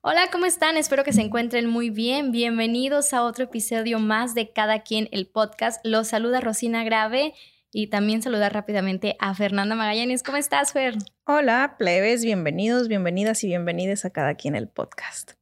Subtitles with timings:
[0.00, 0.76] Hola, ¿cómo están?
[0.76, 2.30] Espero que se encuentren muy bien.
[2.30, 5.84] Bienvenidos a otro episodio más de Cada quien el podcast.
[5.84, 7.34] Los saluda Rosina Grave
[7.72, 10.22] y también saludar rápidamente a Fernanda Magallanes.
[10.22, 10.94] ¿Cómo estás, Fer?
[11.24, 15.32] Hola, plebes, bienvenidos, bienvenidas y bienvenidas a cada quien el podcast.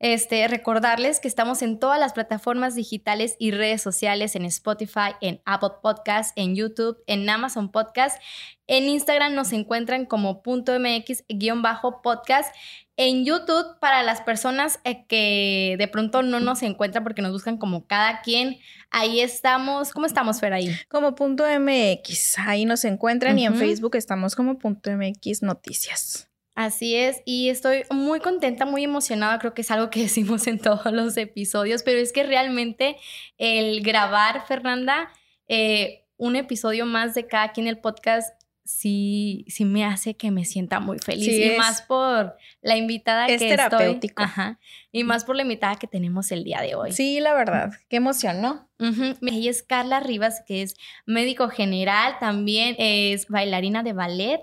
[0.00, 5.42] Este, recordarles que estamos en todas las plataformas digitales y redes sociales, en Spotify, en
[5.44, 8.18] Apple Podcast, en YouTube, en Amazon Podcast.
[8.66, 12.54] En Instagram nos encuentran como punto .mx-podcast.
[12.96, 17.58] En YouTube, para las personas eh, que de pronto no nos encuentran porque nos buscan
[17.58, 18.58] como cada quien,
[18.90, 19.92] ahí estamos.
[19.92, 20.74] ¿Cómo estamos, Fer, ahí?
[20.88, 23.54] Como punto MX, ahí nos encuentran y en.
[23.54, 26.29] Facebook estamos como punto MX Noticias.
[26.60, 30.58] Así es, y estoy muy contenta, muy emocionada, creo que es algo que decimos en
[30.58, 32.98] todos los episodios, pero es que realmente
[33.38, 35.08] el grabar, Fernanda,
[35.48, 40.44] eh, un episodio más de cada quien el podcast, sí, sí me hace que me
[40.44, 41.24] sienta muy feliz.
[41.24, 44.22] Sí y más por la invitada Es que terapéutico.
[44.22, 44.24] estoy.
[44.26, 44.60] Ajá,
[44.92, 46.92] y más por la invitada que tenemos el día de hoy.
[46.92, 48.68] Sí, la verdad, qué emoción, ¿no?
[48.78, 49.16] Ujú.
[49.26, 50.74] Ella es Carla Rivas, que es
[51.06, 54.40] médico general, también es bailarina de ballet.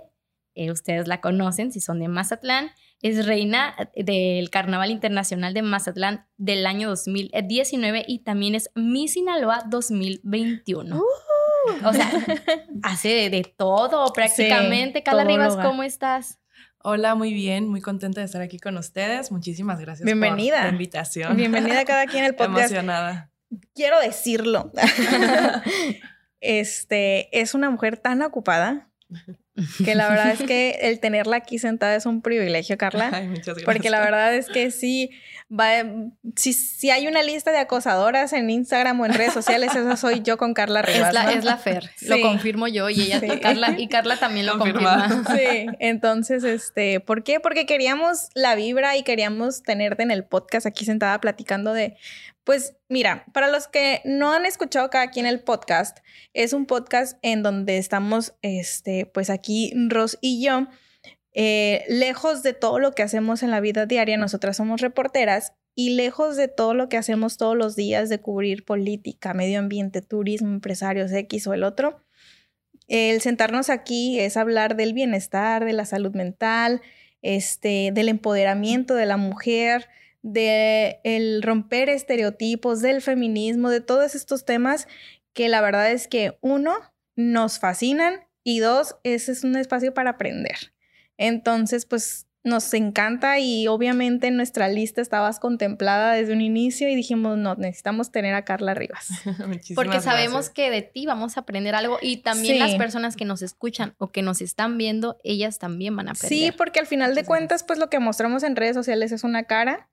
[0.58, 2.72] Eh, ustedes la conocen si son de Mazatlán.
[3.04, 9.66] Es reina del Carnaval Internacional de Mazatlán del año 2019 y también es Miss Sinaloa
[9.70, 11.00] 2021.
[11.86, 12.10] O sea,
[12.82, 15.04] hace de, de todo prácticamente.
[15.04, 15.56] Carla Rivas.
[15.58, 16.40] ¿cómo estás?
[16.80, 19.32] Hola, muy bien, muy contenta de estar aquí con ustedes.
[19.32, 20.56] Muchísimas gracias Bienvenida.
[20.58, 21.38] por la invitación.
[21.38, 22.72] Bienvenida a cada quien el podcast.
[22.72, 23.32] Emocionada.
[23.76, 24.72] Quiero decirlo.
[26.42, 28.90] este es una mujer tan ocupada
[29.84, 33.10] que la verdad es que el tenerla aquí sentada es un privilegio, Carla.
[33.14, 33.66] Ay, muchas gracias.
[33.66, 35.10] Porque la verdad es que sí,
[35.52, 35.70] va,
[36.36, 40.22] si, si hay una lista de acosadoras en Instagram o en redes sociales, esa soy
[40.22, 41.08] yo con Carla Rivas.
[41.10, 41.30] Es la, ¿no?
[41.32, 43.28] es la Fer, lo confirmo yo y ella, Sí.
[43.42, 45.23] Carla, y Carla también lo Confirmado.
[45.23, 45.38] confirma.
[45.38, 47.40] Sí, entonces, este, ¿por qué?
[47.40, 51.96] Porque queríamos la vibra y queríamos tenerte en el podcast aquí sentada platicando de,
[52.48, 55.98] pues mira, para los que no han escuchado cada quien el podcast,
[56.34, 60.68] es un podcast en donde estamos, este, pues aquí Ros y yo,
[61.34, 65.90] eh, lejos de todo lo que hacemos en la vida diaria, nosotras somos reporteras y
[65.90, 70.48] lejos de todo lo que hacemos todos los días de cubrir política, medio ambiente, turismo,
[70.48, 72.02] empresarios X o el otro,
[72.88, 76.82] el sentarnos aquí es hablar del bienestar, de la salud mental,
[77.22, 79.90] este, del empoderamiento de la mujer,
[80.32, 84.88] de el romper estereotipos, del feminismo, de todos estos temas
[85.33, 86.73] que la verdad es que uno
[87.15, 90.73] nos fascinan y dos, ese es un espacio para aprender.
[91.17, 96.95] Entonces, pues nos encanta y obviamente en nuestra lista estabas contemplada desde un inicio y
[96.95, 99.10] dijimos, no, necesitamos tener a Carla Rivas.
[99.48, 100.54] Muchísimas Porque sabemos gracias.
[100.54, 102.60] que de ti vamos a aprender algo y también Sí.
[102.60, 106.39] las personas que nos escuchan o que nos están viendo, ellas también van a aprender.
[106.39, 109.43] Sí, porque al final de cuentas, pues lo que mostramos en redes sociales es una
[109.43, 109.89] cara,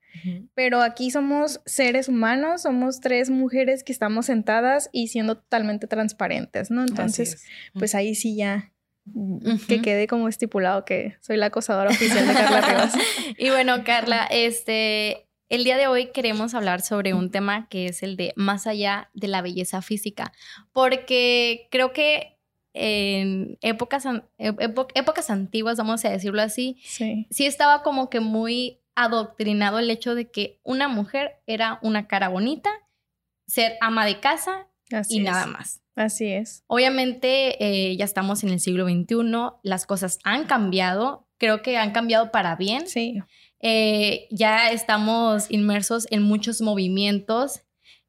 [0.53, 6.71] Pero aquí somos seres humanos, somos tres mujeres que estamos sentadas y siendo totalmente transparentes,
[6.71, 6.81] ¿no?
[6.81, 7.45] Entonces, es.
[7.73, 8.71] pues ahí sí ya
[9.67, 12.93] que quede como estipulado que soy la acosadora oficial de Carla Rivas.
[13.37, 18.01] Y bueno, Carla, este, el día de hoy queremos hablar sobre un tema que es
[18.01, 20.31] el de más allá de la belleza física,
[20.73, 22.31] porque creo que
[22.73, 24.05] en épocas,
[24.37, 27.27] épocas antiguas, vamos a decirlo así, Sí.
[27.29, 32.29] sí estaba como que muy adoctrinado el hecho de que una mujer era una cara
[32.29, 32.69] bonita,
[33.47, 35.23] ser ama de casa Así y es.
[35.25, 35.81] nada más.
[35.95, 36.63] Así es.
[36.67, 39.15] Obviamente eh, ya estamos en el siglo XXI,
[39.63, 42.87] las cosas han cambiado, creo que han cambiado para bien.
[42.87, 43.21] Sí.
[43.61, 47.61] Eh, ya estamos inmersos en muchos movimientos,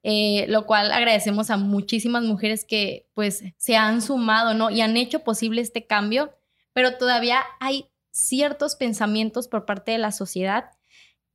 [0.02, 4.70] eh, lo cual agradecemos a muchísimas mujeres que pues se han sumado, ¿no?
[4.70, 6.36] Y han hecho posible este cambio,
[6.72, 10.70] pero todavía hay ciertos pensamientos por parte de la sociedad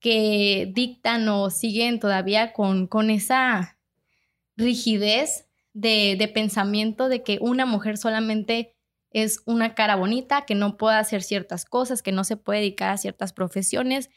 [0.01, 3.77] que dictan o siguen todavía con, con esa
[4.57, 8.75] rigidez de, de pensamiento de que una mujer solamente
[9.11, 12.89] es una cara bonita, que no puede hacer ciertas cosas, que no se puede dedicar
[12.89, 14.09] a ciertas profesiones,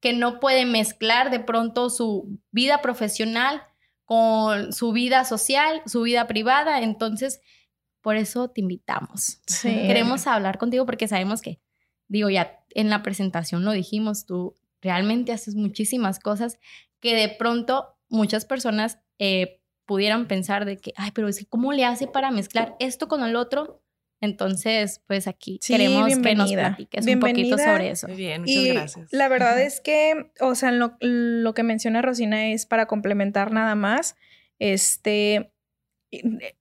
[0.00, 3.62] que no puede mezclar de pronto su vida profesional
[4.04, 6.82] con su vida social, su vida privada.
[6.82, 7.40] Entonces,
[8.00, 9.40] por eso te invitamos.
[9.46, 9.70] Sí.
[9.70, 11.60] Queremos hablar contigo porque sabemos que,
[12.08, 16.58] digo, ya en la presentación lo dijimos, tú realmente haces muchísimas cosas
[17.00, 21.72] que de pronto muchas personas eh, pudieran pensar de que, ay, pero es que ¿cómo
[21.72, 23.82] le hace para mezclar esto con el otro?
[24.20, 28.06] Entonces, pues aquí queremos que nos platiques un poquito sobre eso.
[28.06, 29.12] Muy bien, muchas gracias.
[29.12, 33.74] La verdad es que, o sea, lo, lo que menciona Rosina es para complementar nada
[33.74, 34.14] más.
[34.60, 35.51] Este,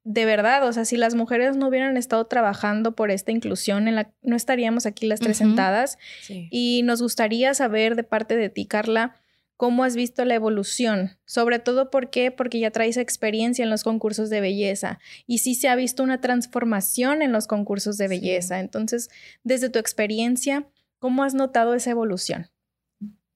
[0.04, 3.96] de verdad, o sea, si las mujeres no hubieran estado trabajando por esta inclusión, en
[3.96, 5.98] la, no estaríamos aquí las tres sentadas.
[6.30, 9.16] Y nos gustaría saber de parte de ti, Carla,
[9.62, 12.32] cómo has visto la evolución, sobre todo ¿por qué?
[12.32, 16.20] porque ya traes experiencia en los concursos de belleza y sí se ha visto una
[16.20, 18.60] transformación en los concursos de belleza.
[18.60, 19.12] Entonces,
[19.44, 20.68] desde tu experiencia,
[20.98, 22.48] ¿cómo has notado esa evolución?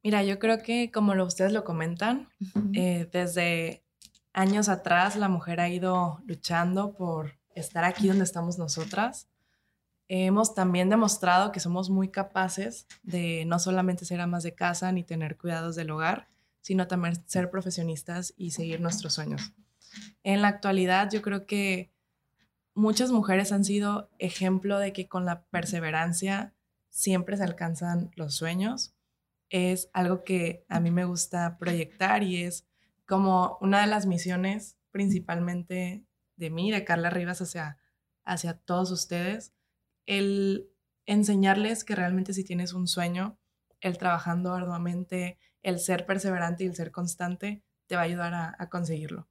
[0.01, 2.27] Mira, yo creo que como lo, ustedes lo comentan,
[2.73, 3.84] eh, desde
[4.35, 9.29] años atrás la mujer ha ido luchando por estar aquí donde estamos nosotras.
[10.09, 15.03] Hemos también demostrado que somos muy capaces de no solamente ser amas de casa ni
[15.03, 16.27] tener cuidados del hogar,
[16.61, 19.53] sino también ser profesionistas y seguir nuestros sueños.
[20.21, 21.93] En la actualidad yo creo que
[22.73, 26.53] muchas mujeres han sido ejemplo de que con la perseverancia
[26.89, 28.93] siempre se alcanzan los sueños.
[29.49, 32.67] Es algo que a mí me gusta proyectar y es
[33.05, 36.05] como una de las misiones principalmente
[36.37, 37.77] de mí, de Carla Rivas, hacia,
[38.23, 39.53] hacia todos ustedes,
[40.05, 40.69] el
[41.05, 43.37] enseñarles que realmente si tienes un sueño,
[43.81, 48.69] el trabajando arduamente, el ser perseverante y el ser constante, te va a ayudar a,
[48.69, 49.27] conseguirlo.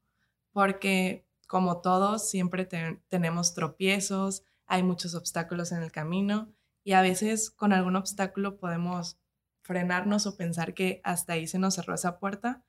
[0.52, 2.68] Porque como todos, siempre
[3.08, 6.52] tenemos tropiezos, hay muchos obstáculos en el camino
[6.84, 9.18] y a veces con algún obstáculo podemos
[9.62, 12.62] frenarnos o pensar que hasta ahí se nos cerró esa puerta,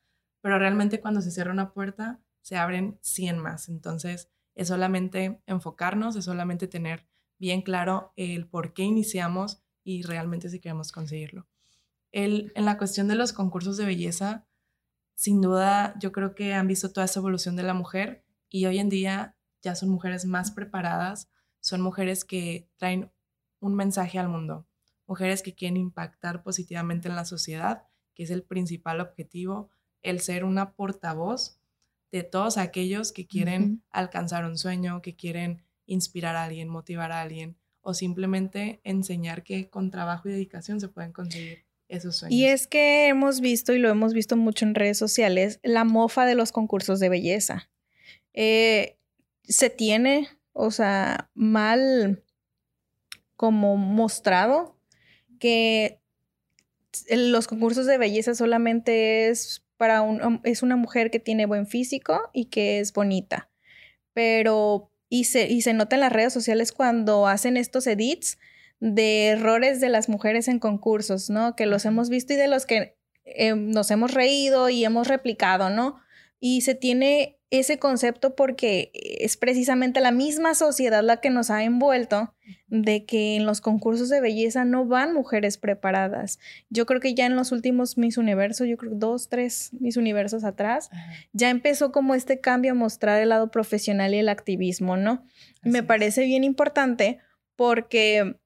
[0.46, 3.68] pero realmente cuando se cierra una puerta, se abren 100 más.
[3.68, 7.08] Entonces, es solamente enfocarnos, es solamente tener
[7.40, 11.48] bien claro el por qué iniciamos y realmente si queremos conseguirlo.
[12.12, 14.46] El, en la cuestión de los concursos de belleza,
[15.16, 18.78] sin duda, yo creo que han visto toda esa evolución de la mujer y hoy
[18.78, 23.12] en día ya son mujeres más preparadas, son mujeres que traen
[23.62, 24.68] un mensaje al mundo,
[25.08, 29.72] mujeres que quieren impactar positivamente en la sociedad, que es el principal objetivo,
[30.06, 31.60] el ser una portavoz
[32.12, 37.22] de todos aquellos que quieren alcanzar un sueño, que quieren inspirar a alguien, motivar a
[37.22, 42.34] alguien o simplemente enseñar que con trabajo y dedicación se pueden conseguir esos sueños.
[42.34, 46.26] Y es que hemos visto y lo hemos visto mucho en redes sociales, la mofa
[46.26, 47.70] de los concursos de belleza.
[48.34, 48.98] Eh,
[49.44, 52.24] se tiene, o sea, mal
[53.36, 54.78] como mostrado
[55.40, 56.00] que
[57.10, 62.30] los concursos de belleza solamente es para un, es una mujer que tiene buen físico
[62.34, 63.50] y que es bonita.
[64.14, 68.38] Pero, y se, y se nota en las redes sociales cuando hacen estos edits
[68.80, 71.56] de errores de las mujeres en concursos, ¿no?
[71.56, 75.70] Que los hemos visto y de los que eh, nos hemos reído y hemos replicado,
[75.70, 76.00] ¿no?
[76.40, 81.64] Y se tiene ese concepto porque es precisamente la misma sociedad la que nos ha
[81.64, 82.34] envuelto
[82.68, 86.40] de que en los concursos de belleza no van mujeres preparadas.
[86.70, 90.44] Yo creo que ya en los últimos Miss Universo, yo creo dos, tres Miss Universos
[90.44, 90.90] atrás,
[91.34, 95.26] ya empezó como este cambio a mostrar el lado profesional y el activismo, ¿no?
[95.64, 97.20] Me parece bien importante
[97.56, 98.38] porque...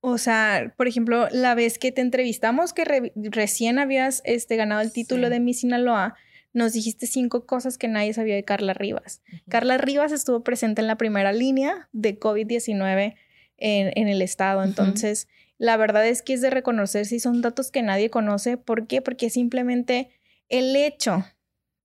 [0.00, 4.92] O sea, por ejemplo, la vez que te entrevistamos, que recién habías este, ganado el
[4.92, 6.14] título de Miss Sinaloa,
[6.56, 9.20] nos dijiste cinco cosas que nadie sabía de Carla Rivas.
[9.46, 13.14] Carla Rivas estuvo presente en la primera línea de COVID-19
[13.58, 14.64] en, el estado.
[14.64, 18.56] Entonces, la verdad es que es de reconocer si son datos que nadie conoce.
[18.56, 19.02] ¿Por qué?
[19.02, 20.08] Porque simplemente
[20.48, 21.26] el hecho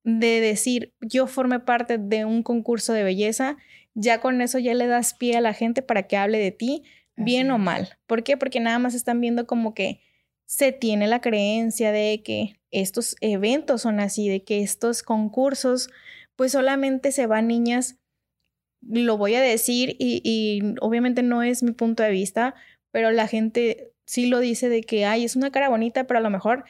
[0.06, 3.58] de decir yo formé parte de un concurso de belleza,
[3.94, 6.84] ya con eso ya le das pie a la gente para que hable de ti,
[7.18, 7.98] bien o mal.
[8.08, 8.38] ¿Por qué?
[8.38, 10.00] Porque nada más están viendo como que
[10.46, 15.90] se tiene la creencia de que estos eventos son así, de que estos concursos,
[16.36, 17.98] pues solamente se van niñas,
[18.82, 22.56] lo voy a decir y, obviamente no es mi punto de vista,
[22.92, 26.24] pero la gente sí lo dice de que, ay, es una cara bonita, pero a
[26.24, 26.66] lo mejor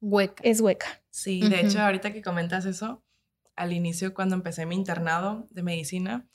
[0.00, 0.42] hueca.
[0.44, 1.02] es hueca.
[1.10, 3.02] Sí, de hecho, ahorita que comentas eso,
[3.56, 6.26] al inicio cuando empecé mi internado de medicina,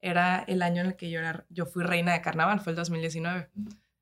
[0.00, 3.50] era el año en el que yo, yo fui reina de carnaval, fue el 2019.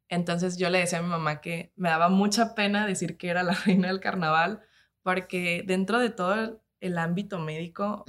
[0.09, 3.43] Entonces yo le decía a mi mamá que me daba mucha pena decir que era
[3.43, 4.61] la reina del carnaval,
[5.03, 8.05] porque dentro de todo el, ámbito médico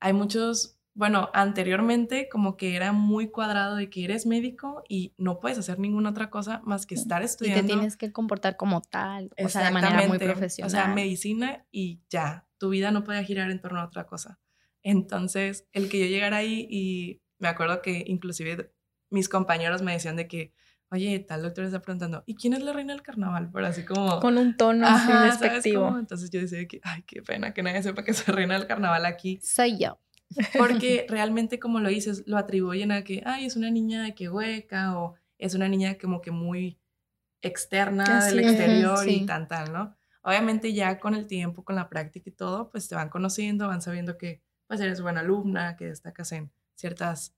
[0.00, 5.40] hay muchos, bueno, anteriormente como que era muy cuadrado de que eres médico y no
[5.40, 7.60] puedes hacer ninguna otra cosa más que estar estudiando.
[7.60, 10.68] Y te tienes que comportar como tal, o sea, de manera muy profesional.
[10.68, 14.38] O sea, medicina y ya, tu vida no puede girar en torno a otra cosa.
[14.82, 18.72] Entonces, el que yo llegara ahí y me acuerdo que inclusive
[19.10, 20.54] mis compañeros me decían de que,
[20.90, 23.50] oye, tal doctor está preguntando, ¿y quién es la reina del carnaval?
[23.52, 24.20] Pero así como...
[24.20, 25.96] Con un tono así despectivo.
[25.98, 29.06] Entonces yo decía que, ay, qué pena que nadie sepa que soy reina del carnaval
[29.06, 29.38] aquí.
[29.42, 29.98] Soy yo.
[30.58, 34.98] Porque realmente, como lo dices, lo atribuyen a que, ay, es una niña que hueca
[34.98, 36.78] o es una niña como que muy
[37.42, 39.96] externa del exterior y tan tal, ¿no?
[40.22, 43.80] Obviamente ya con el tiempo, con la práctica y todo, pues te van conociendo, van
[43.80, 47.34] sabiendo que pues eres buena alumna, que destacas en ciertas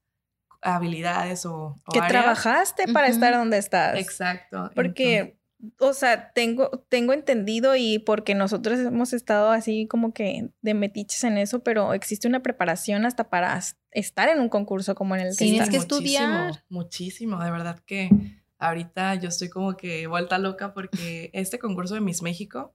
[0.63, 3.99] habilidades o, que trabajaste para estar donde estás.
[3.99, 4.71] Exacto.
[4.75, 5.39] Porque,
[5.79, 11.25] o sea, tengo, tengo entendido y porque nosotros hemos estado así como que de metiches
[11.25, 15.37] en eso, pero existe una preparación hasta para estar en un concurso como en el
[15.37, 16.65] que Tienes que estudiar.
[16.69, 18.11] Muchísimo, de verdad que
[18.59, 22.75] ahorita yo estoy como que vuelta loca porque este concurso de Miss México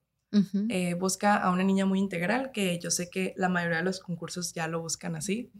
[0.69, 4.01] eh, busca a una niña muy integral, que yo sé que la mayoría de los
[4.01, 5.51] concursos ya lo buscan así.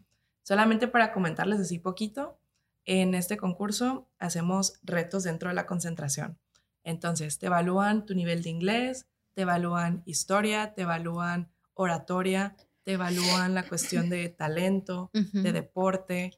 [0.48, 2.40] Solamente para comentarles así poquito,
[2.86, 6.40] en este concurso hacemos retos dentro de la concentración.
[6.86, 13.56] Entonces, te evalúan tu nivel de inglés, te evalúan historia, te evalúan oratoria, te evalúan
[13.56, 16.32] la cuestión de talento, de deporte,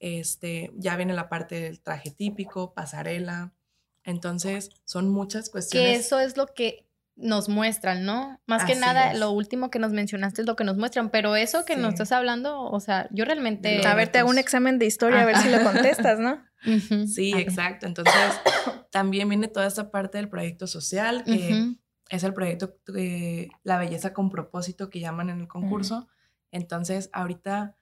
[0.00, 3.54] este, ya viene la parte del traje típico, pasarela.
[4.02, 5.88] Entonces, son muchas cuestiones.
[5.88, 6.85] Que eso es lo que
[7.16, 8.40] nos muestran, ¿no?
[8.46, 11.64] Más que nada, lo último que nos mencionaste es lo que nos muestran, pero eso
[11.64, 13.86] que nos estás hablando, o sea, yo realmente...
[13.86, 16.44] A ver, te hago un examen de historia a ver si lo contestas, ¿no?
[17.06, 17.86] Sí, exacto.
[17.86, 18.14] Entonces,
[18.90, 21.76] también viene toda esta parte del proyecto social, que
[22.10, 26.08] es el proyecto de La Belleza con Propósito que llaman en el concurso.
[26.50, 27.76] Entonces, ahorita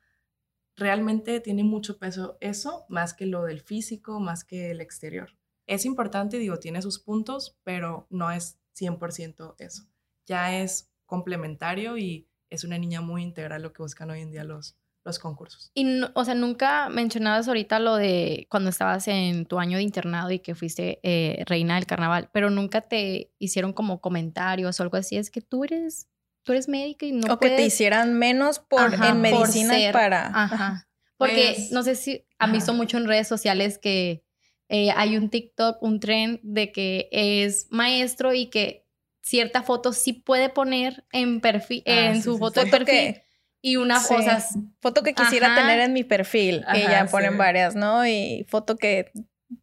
[0.76, 5.36] realmente tiene mucho peso eso, más que lo del físico, más que el exterior.
[5.66, 9.84] Es importante, digo, tiene sus puntos, pero no es 100% eso.
[10.26, 14.44] Ya es complementario y es una niña muy integral lo que buscan hoy en día
[14.44, 15.70] los, los concursos.
[15.74, 20.30] Y, o sea, nunca mencionabas ahorita lo de cuando estabas en tu año de internado
[20.30, 24.96] y que fuiste eh, reina del carnaval, pero nunca te hicieron como comentarios o algo
[24.96, 25.16] así.
[25.16, 26.08] Es que tú eres
[26.44, 30.86] tú eres médica y no o que te hicieran menos por en medicina para ajá
[31.16, 34.24] porque pues no sé si han visto mucho en redes sociales que
[34.68, 38.86] eh, hay un TikTok un tren de que es maestro y que
[39.22, 43.22] cierta foto sí puede poner en perfil ah, en su foto de perfil
[43.60, 44.46] y una cosa
[44.80, 49.12] foto que quisiera tener en mi perfil y ya ponen varias no y foto que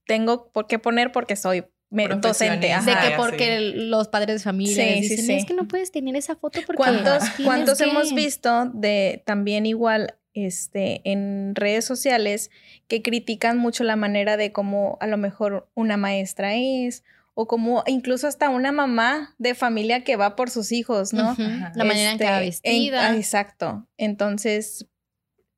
[0.06, 2.68] tengo por qué poner porque soy docente.
[2.68, 6.62] de que porque los padres de familia dicen, es que no puedes tener esa foto
[6.66, 6.78] porque...
[6.78, 12.52] ¿Cuántos, ¿cuántos hemos visto de también igual este, en redes sociales
[12.88, 17.84] que critican mucho la manera de cómo a lo mejor una maestra es o como
[17.88, 21.36] incluso hasta una mamá de familia que va por sus hijos, ¿no?
[21.76, 23.10] La manera en que va este, vestida.
[23.10, 23.88] Ah, exacto.
[23.98, 24.88] Entonces,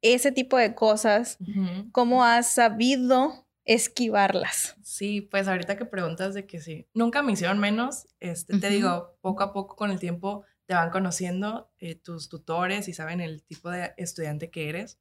[0.01, 1.37] ese tipo de cosas,
[1.91, 4.75] ¿cómo has sabido esquivarlas.
[4.83, 9.17] Sí, pues ahorita que preguntas de que sí, nunca me hicieron menos, este, te digo,
[9.21, 13.43] poco a poco con el tiempo te van conociendo eh, tus tutores y saben el
[13.43, 14.99] tipo de estudiante que eres,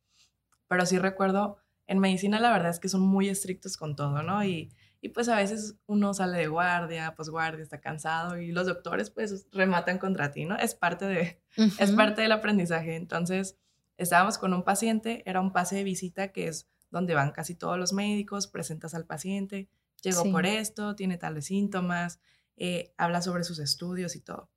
[0.69, 4.45] pero sí recuerdo, en medicina la verdad es que son muy estrictos con todo, ¿no?
[4.45, 8.66] Y, y pues a veces uno sale de guardia, pues guardia, está cansado y los
[8.66, 10.57] doctores pues rematan contra ti, ¿no?
[10.57, 12.95] Es parte de, es parte del aprendizaje.
[12.95, 13.59] Entonces,
[13.97, 17.76] estábamos con un paciente, era un pase de visita que es donde van casi todos
[17.78, 19.69] los médicos, presentas al paciente,
[20.02, 22.21] llegó por esto, tiene tales síntomas,
[22.57, 24.51] eh, habla sobre sus estudios y todo.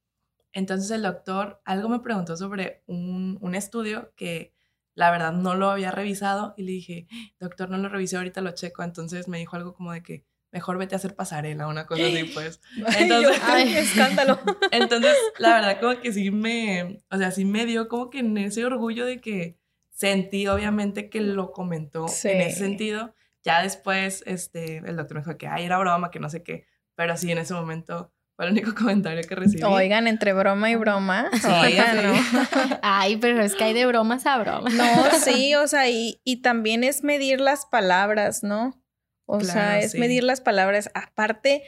[0.55, 4.55] Entonces el doctor algo me preguntó sobre un, un, estudio que
[4.95, 7.07] la verdad no lo había revisado y le dije,
[7.39, 8.81] doctor, no lo revisé, ahorita lo checo.
[8.81, 12.23] Entonces me dijo algo como de que mejor vete a hacer pasarela, una cosa así,
[12.33, 12.61] pues.
[12.97, 14.39] Entonces, ay, escándalo.
[14.71, 18.35] Entonces, la verdad como que sí me, o sea, sí me dio como que en
[18.39, 19.59] ese orgullo de que
[19.95, 23.15] Sentí obviamente que lo comentó en ese sentido.
[23.43, 26.65] Ya después, este, el doctor me dijo que, ay, era broma, que no sé qué.
[26.95, 29.63] Pero sí, en ese momento fue el único comentario que recibí.
[29.63, 31.29] Oigan, entre broma y broma.
[31.63, 32.13] Oigan, ¿no?
[32.81, 34.73] Ay, pero es que hay de bromas a bromas.
[34.73, 38.81] No, sí, o sea, y, y también es medir las palabras, ¿no?
[39.27, 40.91] O sea, es medir las palabras.
[40.93, 41.63] Aparte,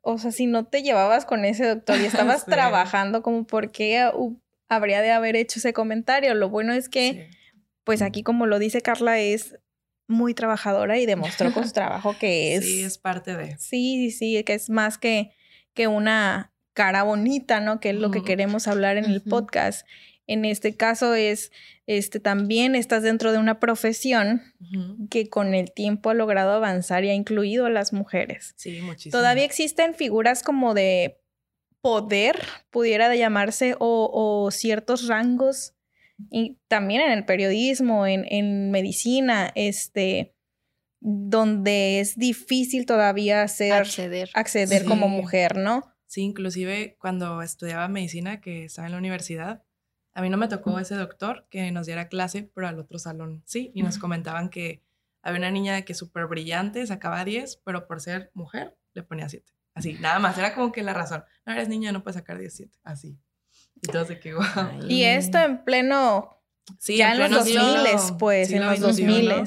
[0.00, 4.08] o sea, si no te llevabas con ese doctor y estabas trabajando, como por qué
[4.68, 6.34] habría de haber hecho ese comentario.
[6.34, 7.28] Lo bueno es que
[7.84, 9.58] pues aquí como lo dice Carla es
[10.06, 12.64] muy trabajadora y demostró con su trabajo que es...
[12.64, 13.56] Sí, es parte de...
[13.58, 15.32] Sí, sí, que es más que,
[15.74, 17.80] que una cara bonita, ¿no?
[17.80, 19.86] Que es lo que queremos hablar en el podcast.
[20.26, 21.50] En este caso es,
[21.86, 24.42] este, también estás dentro de una profesión
[25.10, 28.54] que con el tiempo ha logrado avanzar y ha incluido a las mujeres.
[28.56, 29.12] Sí, muchísimo.
[29.12, 31.20] Todavía existen figuras como de
[31.80, 35.74] poder, pudiera llamarse, o, o ciertos rangos
[36.30, 40.34] y también en el periodismo, en, en medicina, este,
[41.00, 44.30] donde es difícil todavía hacer, Acceder.
[44.34, 45.12] acceder como Sí.
[45.12, 45.92] mujer, ¿no?
[46.06, 49.62] Sí, inclusive cuando estudiaba medicina, que estaba en la universidad,
[50.12, 53.42] a mí no me tocó ese doctor que nos diera clase, pero al otro salón
[53.46, 54.82] sí, y nos comentaban que
[55.22, 59.52] había una niña que súper brillante, sacaba 10, pero por ser mujer le ponía 7.
[59.74, 61.24] Así, nada más, era como que la razón.
[61.46, 63.16] No eres niña, no puedes sacar 17, así.
[63.80, 64.44] Y todo de que, wow.
[64.88, 66.42] Y esto en pleno,
[66.78, 69.44] Sí, ya en los pleno 2000, siglo- pues, en siglo los XXI, 2000.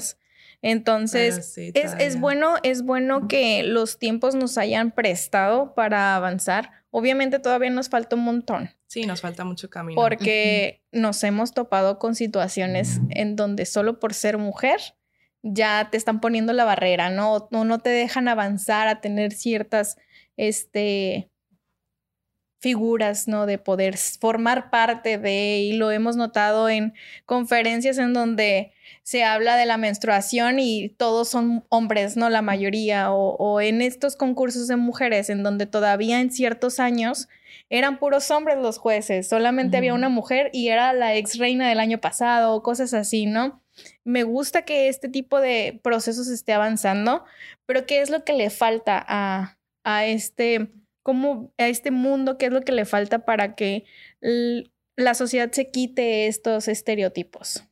[0.66, 6.70] Entonces, sí, Es, es bueno, es bueno que los tiempos nos hayan prestado para avanzar.
[6.90, 10.00] Obviamente todavía nos falta un montón, Sí, nos falta mucho camino.
[10.00, 14.80] porque nos hemos topado con situaciones en donde solo por ser mujer
[15.42, 17.48] ya te están poniendo la barrera, ¿no?
[17.50, 19.98] No, no te dejan avanzar a tener ciertas,
[20.38, 21.30] este,
[22.64, 23.44] figuras, ¿no?
[23.44, 26.94] De poder formar parte de, y lo hemos notado en
[27.26, 32.30] conferencias en donde se habla de la menstruación y todos son hombres, ¿no?
[32.30, 37.28] La mayoría, o, o en estos concursos de mujeres en donde todavía en ciertos años
[37.68, 41.80] eran puros hombres los jueces, solamente había una mujer y era la ex reina del
[41.80, 43.62] año pasado, o cosas así, ¿no?
[44.04, 47.24] Me gusta que este tipo de procesos esté avanzando,
[47.66, 50.70] pero ¿qué es lo que le falta a, a este,
[51.04, 52.36] cómo, a este mundo?
[52.36, 53.84] ¿Qué es lo que le falta para que
[54.96, 57.62] la sociedad se quite estos estereotipos?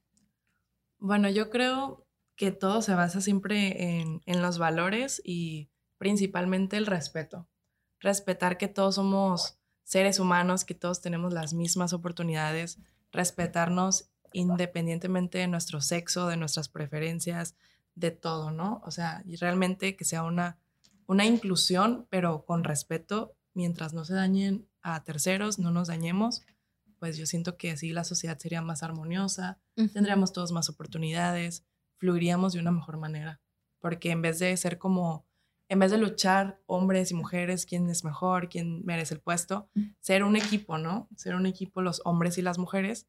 [0.98, 6.86] Bueno, yo creo que todo se basa siempre en, en los valores y principalmente el
[6.86, 7.48] respeto.
[7.98, 12.78] Respetar que todos somos seres humanos, que todos tenemos las mismas oportunidades,
[13.10, 17.56] respetarnos independientemente de nuestro sexo, de nuestras preferencias,
[17.94, 18.82] de todo, ¿no?
[18.84, 20.58] O sea, y realmente que sea una,
[21.06, 26.42] una inclusión, pero con respeto, mientras no se dañen a terceros, no nos dañemos,
[26.98, 31.64] pues yo siento que así la sociedad sería más armoniosa, tendríamos todos más oportunidades,
[31.96, 33.40] fluiríamos de una mejor manera.
[33.80, 35.26] Porque en vez de ser como,
[35.68, 39.68] en vez de luchar hombres y mujeres, quién es mejor, quién merece el puesto,
[39.98, 41.08] ser un equipo, ¿no?
[41.16, 43.08] Ser un equipo los hombres y las mujeres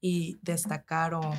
[0.00, 1.30] y destacar o,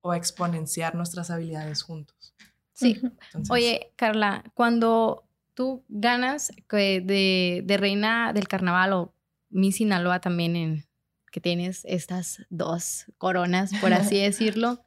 [0.00, 2.34] o exponenciar nuestras habilidades juntos.
[2.72, 2.98] Sí.
[3.02, 5.25] Entonces, Oye, Carla, cuando
[5.56, 9.14] tú ganas de, de reina del carnaval o
[9.48, 10.86] Miss Sinaloa también en
[11.32, 14.84] que tienes estas dos coronas, por así decirlo,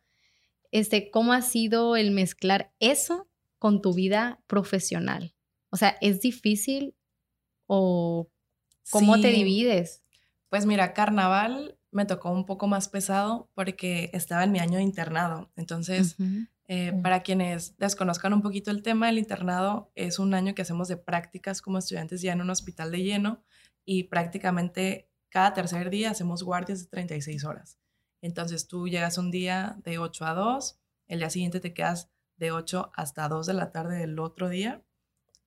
[0.71, 3.27] este, ¿cómo ha sido el mezclar eso
[3.57, 5.35] con tu vida profesional?
[5.71, 6.95] O sea, ¿es difícil
[7.65, 8.29] o
[8.91, 10.03] cómo te divides?
[10.49, 14.83] Pues mira, carnaval me tocó un poco más pesado porque estaba en mi año de
[14.83, 15.51] internado.
[15.55, 16.15] Entonces.
[16.71, 17.01] Eh, Mm.
[17.01, 20.97] Para quienes desconozcan un poquito el tema, el internado es un año que hacemos de
[20.97, 23.43] prácticas como estudiantes ya en un hospital de lleno
[23.85, 27.79] y prácticamente cada tercer día hacemos guardias de 36 horas.
[28.21, 32.51] Entonces tú llegas un día de 8 a 2, el día siguiente te quedas de
[32.51, 34.83] 8 hasta 2 de la tarde del otro día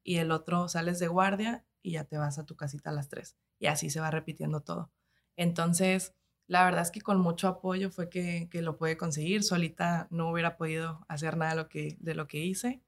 [0.02, 3.08] y el otro sales de guardia y ya te vas a tu casita a las
[3.08, 4.90] 3 y así se va repitiendo todo.
[5.36, 6.16] Entonces,
[6.52, 9.42] la verdad es que con mucho apoyo fue que, que lo pude conseguir.
[9.42, 12.82] Solita no hubiera podido hacer nada de lo que, de lo que hice.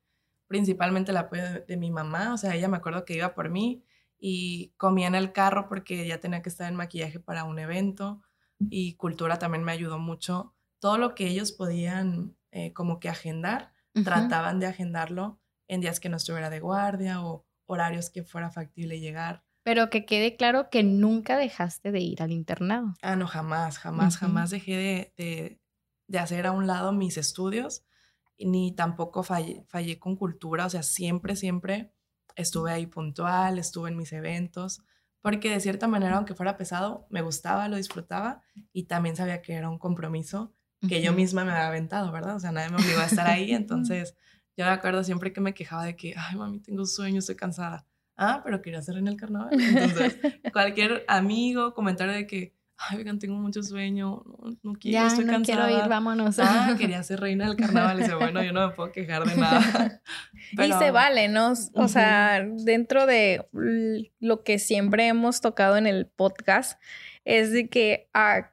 [0.49, 2.35] Principalmente el apoyo de, de mi mamá.
[2.35, 3.83] O sea, ella me acuerdo que iba por mí
[4.19, 8.21] y comía en el carro porque ya tenía que estar en maquillaje para un evento.
[8.69, 10.55] Y cultura también me ayudó mucho.
[10.79, 13.73] Todo lo que ellos podían eh, como que agendar,
[14.05, 19.01] trataban de agendarlo en días que no estuviera de guardia o horarios que fuera factible
[19.01, 19.43] llegar.
[19.65, 22.95] Pero que quede claro que nunca dejaste de ir al internado.
[23.03, 24.27] Ah, no, jamás, jamás, Ujú.
[24.27, 25.61] jamás dejé de, de-
[26.07, 27.83] de hacer a un lado mis estudios,
[28.39, 31.93] ni tampoco fallé, fallé con cultura, o sea, siempre, siempre
[32.37, 34.83] estuve ahí puntual, estuve en mis eventos,
[35.23, 39.55] porque de cierta manera, aunque fuera pesado, me gustaba, lo disfrutaba y también sabía que
[39.55, 40.53] era un compromiso
[40.87, 42.37] que yo misma me había aventado, ¿verdad?
[42.37, 44.15] O sea, nadie me obligó a estar ahí, entonces
[44.59, 47.87] yo me acuerdo siempre que me quejaba de que, ay, mami, tengo sueño, estoy cansada.
[48.17, 49.51] Ah, pero quería hacer en el carnaval.
[49.53, 50.17] Entonces,
[50.53, 55.25] cualquier amigo, comentario de que, ay, oigan, tengo mucho sueño, no, no quiero, Ya estoy
[55.25, 55.67] no cansada.
[55.67, 56.39] quiero ir, vámonos.
[56.39, 57.99] Ah, quería ser reina del carnaval.
[57.99, 60.01] Y dice, bueno, yo no me puedo quejar de nada.
[60.53, 61.55] Y se vale, ¿no?
[61.75, 63.49] O sea, dentro de
[64.21, 66.81] lo que siempre hemos tocado en el podcast,
[67.25, 68.53] es de que ah,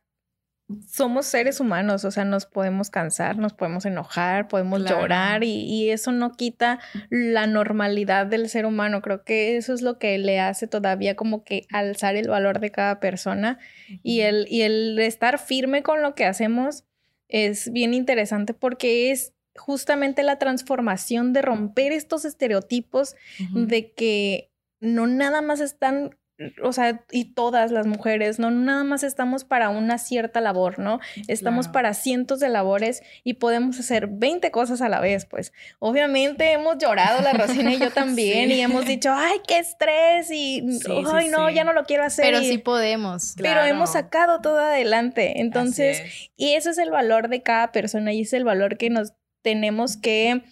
[0.87, 5.01] somos seres humanos, o sea, nos podemos cansar, nos podemos enojar, podemos Claro.
[5.01, 6.79] llorar y, y eso no quita
[7.09, 9.01] la normalidad del ser humano.
[9.01, 12.71] Creo que eso es lo que le hace todavía como que alzar el valor de
[12.71, 13.59] cada persona
[14.03, 16.83] y el, y el estar firme con lo que hacemos
[17.27, 23.15] es bien interesante porque es justamente la transformación de romper estos estereotipos
[23.53, 26.17] de que no nada más están
[26.63, 30.99] o sea, y todas las mujeres, no nada más estamos para una cierta labor, ¿no?
[31.27, 35.53] Estamos para cientos de labores y podemos hacer 20 cosas a la vez, pues.
[35.79, 40.63] Obviamente hemos llorado la Rosina y yo también y hemos dicho, ay, qué estrés y,
[41.11, 42.25] ay, no, ya no lo quiero hacer.
[42.25, 43.35] Pero sí podemos.
[43.37, 45.41] Pero hemos sacado todo adelante.
[45.41, 49.13] Entonces, y eso es el valor de cada persona y es el valor que nos
[49.41, 50.43] tenemos que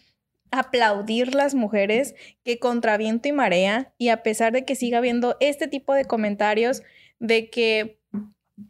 [0.51, 5.37] aplaudir las mujeres que contra viento y marea y a pesar de que siga habiendo
[5.39, 6.83] este tipo de comentarios
[7.19, 7.99] de que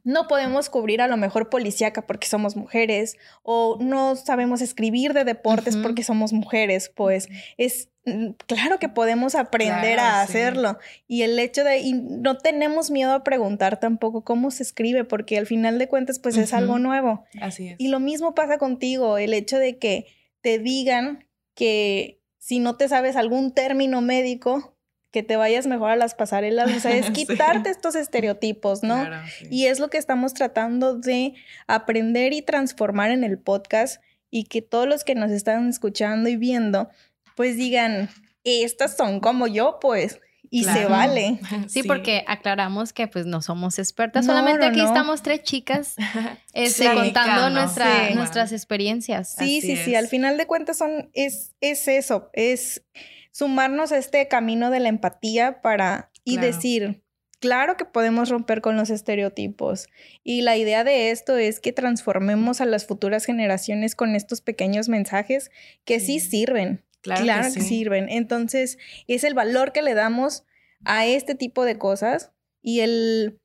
[0.03, 5.23] no podemos cubrir a lo mejor policíaca porque somos mujeres o no sabemos escribir de
[5.23, 10.77] deportes porque somos mujeres, pues es mm, claro que podemos aprender a hacerlo.
[11.07, 15.37] Y el hecho de y no tenemos miedo a preguntar tampoco cómo se escribe porque
[15.37, 17.25] al final de cuentas pues es algo nuevo.
[17.41, 17.75] Así es.
[17.79, 20.05] Y lo mismo pasa contigo, el hecho de que
[20.41, 21.28] te digan
[21.59, 24.77] que si no te sabes algún término médico,
[25.11, 29.05] que te vayas mejor a las pasarelas, o sea, es quitarte estos estereotipos, ¿no?
[29.49, 31.33] Y es lo que estamos tratando de
[31.67, 36.37] aprender y transformar en el podcast y que todos los que nos están escuchando y
[36.37, 36.89] viendo,
[37.35, 38.09] pues digan,
[38.45, 41.39] estas son como yo, pues, y se vale.
[41.67, 45.95] Sí, porque aclaramos que pues no somos expertas, solamente aquí estamos tres chicas
[46.53, 49.35] este, contando nuestras experiencias.
[49.37, 52.83] Sí, sí, sí, al final de cuentas son, es, es eso, es
[53.31, 57.03] sumarnos a este camino de la empatía para y decir,
[57.39, 59.87] claro que podemos romper con los estereotipos.
[60.23, 64.89] Y la idea de esto es que transformemos a las futuras generaciones con estos pequeños
[64.89, 65.51] mensajes
[65.85, 66.19] que sí.
[66.19, 66.83] sirven.
[67.01, 68.09] Claro, que, sirven.
[68.09, 70.43] Entonces, es el valor que le damos
[70.85, 72.31] a este tipo de cosas
[72.61, 73.39] y el,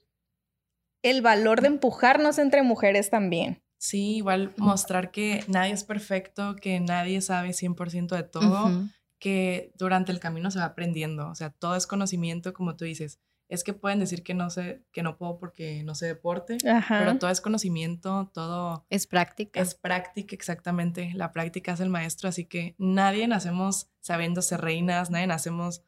[1.02, 3.62] el valor de empujarnos entre mujeres también.
[3.78, 8.88] Sí, igual mostrar que nadie es perfecto, que nadie sabe 100% de todo,
[9.18, 13.20] que durante el camino se va aprendiendo, o sea, todo es conocimiento, como tú dices.
[13.48, 16.56] Es que pueden decir que no sé, que no puedo porque no sé deporte,
[16.88, 19.60] pero todo es conocimiento, todo es práctica.
[19.60, 21.12] Es práctica, exactamente.
[21.14, 25.82] La práctica es el maestro, así que nadie nacemos sabiendo ser reinas, nadie nacemos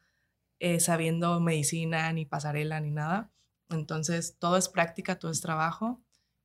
[0.59, 3.31] eh, sabiendo medicina, ni pasarela, ni nada.
[3.69, 6.01] Entonces, todo es práctica, todo es trabajo.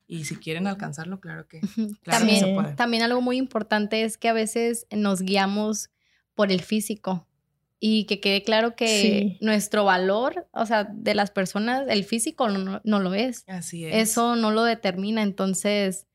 [0.07, 1.61] Y si quieren alcanzarlo, claro que,
[2.03, 2.73] también, se puede.
[2.73, 5.89] También algo muy importante es que a veces nos guiamos
[6.35, 7.27] por el físico
[7.85, 12.79] y que quede claro que nuestro valor, o sea, de las personas, el físico no,
[12.85, 13.43] lo es.
[13.45, 14.09] Así es.
[14.09, 15.21] Eso no lo determina.
[15.21, 16.07] Entonces,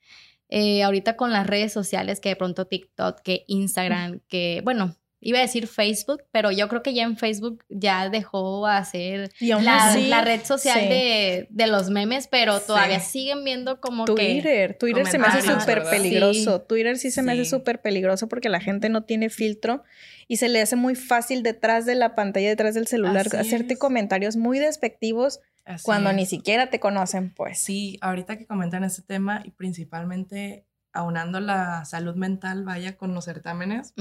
[0.48, 5.38] eh, ahorita con las redes sociales, que de pronto TikTok, que Instagram, que, bueno, Iba
[5.38, 10.20] a decir Facebook, pero yo creo que ya en Facebook ya dejó hacer la, la,
[10.22, 14.74] red social de, de, los memes, pero todavía siguen viendo como Twitter, que...
[14.74, 16.60] Twitter se me hace súper peligroso.
[16.62, 19.82] Twitter sí se me hace súper peligroso porque la gente no tiene filtro
[20.28, 24.36] y se le hace muy fácil detrás de la pantalla, detrás del celular, hacerte comentarios
[24.36, 25.40] muy despectivos
[25.82, 27.58] cuando ni siquiera te conocen, pues.
[27.58, 30.64] Sí, ahorita que comentan este tema y principalmente
[30.98, 33.94] aunando la salud mental vaya con los certámenes.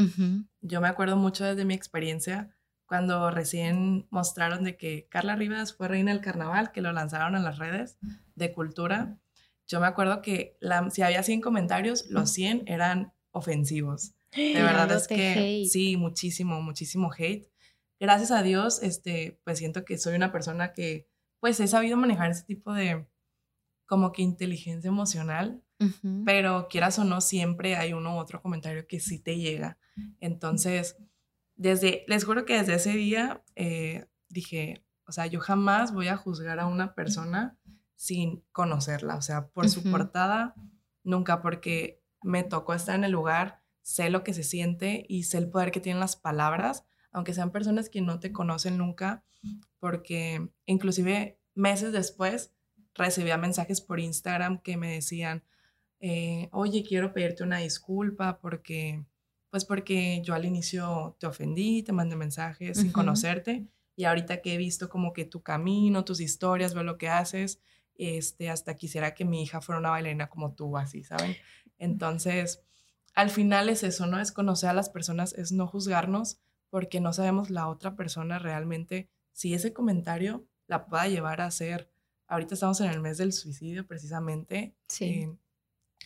[0.62, 2.50] Yo me acuerdo mucho desde mi experiencia
[2.88, 7.44] cuando recién mostraron de que Carla Rivas fue reina del carnaval, que lo lanzaron en
[7.44, 8.00] las redes
[8.34, 9.20] de cultura.
[9.68, 10.58] Yo me acuerdo que
[10.90, 14.16] si había 100 comentarios, los 100 eran ofensivos.
[14.36, 17.48] De verdad es que sí, muchísimo, muchísimo hate.
[18.00, 21.08] Gracias a Dios, este, pues siento que soy una persona que
[21.40, 23.08] pues he sabido manejar ese tipo de
[23.86, 25.62] como que inteligencia emocional
[26.26, 29.78] pero quieras o no, siempre hay uno u otro comentario que sí te llega.
[30.20, 30.98] Entonces,
[31.56, 36.18] desde, les juro que desde ese día eh, dije, o sea, yo jamás voy a
[36.18, 37.58] juzgar a una persona
[37.96, 40.54] sin conocerla, o sea, por su portada,
[41.04, 45.40] nunca, porque me tocó estar en el lugar, sé lo que se siente y sé
[45.40, 49.24] el poder que tienen las palabras, aunque sean personas que no te conocen nunca,
[49.80, 52.54] porque inclusive meses después
[52.94, 55.44] recibía mensajes por Instagram que me decían,
[56.00, 59.04] eh, oye, quiero pedirte una disculpa porque,
[59.50, 64.54] pues porque yo al inicio te ofendí, te mandé mensajes sin conocerte y ahorita que
[64.54, 67.62] he visto como que tu camino, tus historias, veo lo que haces,
[67.96, 71.36] este, hasta quisiera que mi hija fuera una bailarina como tú, así, ¿saben?
[71.80, 72.62] Entonces,
[73.16, 74.20] al final es eso, ¿no?
[74.20, 79.10] Es conocer a las personas, es no juzgarnos porque no sabemos la otra persona realmente
[79.32, 81.90] si ese comentario la pueda llevar a ser,
[82.28, 85.28] ahorita estamos en el mes del suicidio precisamente, sí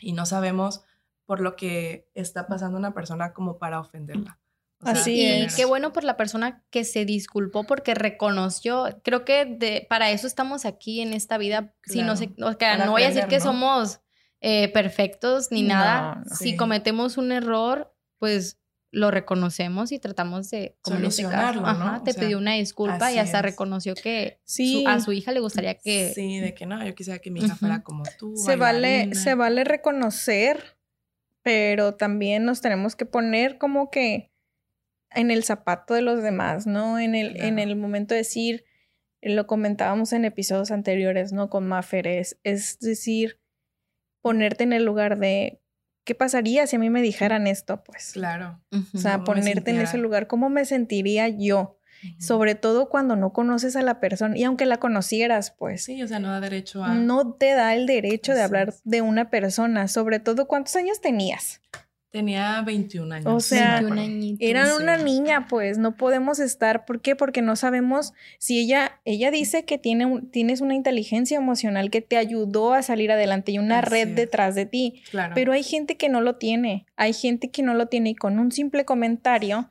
[0.01, 0.81] y no sabemos
[1.25, 4.39] por lo que está pasando una persona como para ofenderla.
[4.83, 8.85] Así y qué bueno por la persona que se disculpó porque reconoció.
[9.03, 11.73] Creo que de, para eso estamos aquí en esta vida.
[11.83, 14.01] Si no, sé, no voy a decir que somos
[14.39, 16.23] eh, perfectos ni nada.
[16.25, 18.60] Si cometemos un error, pues
[18.91, 24.39] lo reconocemos y tratamos de solucionarlo, Ajá, te pidió una disculpa y hasta reconoció que
[24.85, 27.55] a su hija le gustaría que Sí, de que no, yo quisiera que mi hija
[27.55, 28.35] fuera como tú.
[28.35, 30.77] Se vale se vale reconocer,
[31.41, 34.31] pero también nos tenemos que poner como que
[35.09, 36.99] en el zapato de los demás, ¿no?
[36.99, 38.65] En el en el momento de decir
[39.21, 41.49] lo comentábamos en episodios anteriores, ¿no?
[41.49, 42.39] Con Maffer, es,
[42.79, 43.39] decir,
[44.21, 45.60] ponerte en el lugar de
[46.03, 47.83] ¿qué pasaría si a mí me dijeran esto?
[47.83, 48.11] Pues.
[48.13, 48.59] Claro.
[48.93, 51.77] O sea, ponerte en ese lugar, ¿cómo me sentiría yo?
[52.17, 55.83] Sobre todo cuando no conoces a la persona y aunque la conocieras, pues.
[55.83, 56.95] Sí, o sea, no da derecho a.
[56.95, 61.61] No te da el derecho de hablar de una persona, sobre todo cuántos años tenías.
[62.11, 63.27] Tenía 21 años.
[63.27, 63.81] O sea,
[64.39, 66.85] era una niña, pues no podemos estar.
[66.85, 67.15] ¿Por qué?
[67.15, 72.17] Porque no sabemos si ella, ella dice que tiene tienes una inteligencia emocional que te
[72.17, 75.01] ayudó a salir adelante y una red detrás de ti.
[75.09, 75.33] Claro.
[75.35, 76.85] Pero hay gente que no lo tiene.
[76.97, 79.69] Hay gente que no lo tiene y con un simple comentario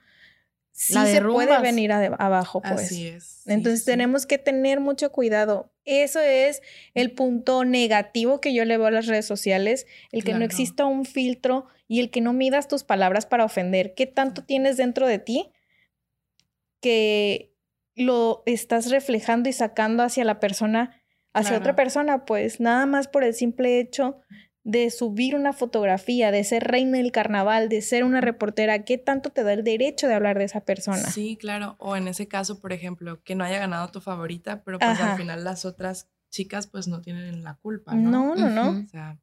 [0.81, 2.87] sí se puede venir abajo, pues.
[2.87, 3.43] Así es.
[3.47, 5.71] Entonces tenemos que tener mucho cuidado.
[5.85, 6.63] Eso es
[6.95, 10.87] el punto negativo que yo le veo a las redes sociales, el que no exista
[10.87, 13.95] un filtro y el que no midas tus palabras para ofender.
[13.97, 15.51] ¿Qué tanto tienes dentro de ti
[16.81, 17.53] que
[17.97, 22.25] lo estás reflejando y sacando hacia la persona, hacia otra persona?
[22.27, 24.21] Pues nada más por el simple hecho
[24.63, 29.31] de subir una fotografía, de ser reina del carnaval, de ser una reportera, ¿qué tanto
[29.31, 31.11] te da el derecho de hablar de esa persona?
[31.11, 31.75] Sí, claro.
[31.81, 35.17] O en ese caso, por ejemplo, que no haya ganado tu favorita, pero pues al
[35.17, 38.37] final las otras chicas pues no tienen la culpa, ¿no?
[38.37, 38.81] No, no, no.
[38.81, 39.19] O sea,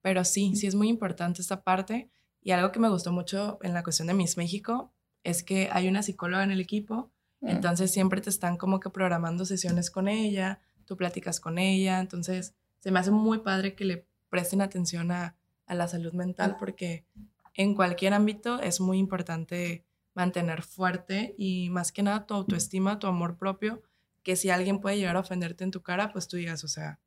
[0.00, 2.10] pero sí, sí es muy importante esta parte.
[2.42, 4.92] Y algo que me gustó mucho en la cuestión de Miss México
[5.24, 7.48] es que hay una psicóloga en el equipo, mm.
[7.48, 12.54] entonces siempre te están como que programando sesiones con ella, tú platicas con ella, entonces
[12.80, 15.34] se me hace muy padre que le presten atención a,
[15.66, 17.04] la salud mental porque
[17.52, 19.84] en cualquier ámbito es muy importante
[20.14, 23.82] mantener fuerte y más que nada tu autoestima, tu amor propio,
[24.22, 27.00] que si alguien puede llegar a ofenderte en tu cara, pues tú digas, o sea,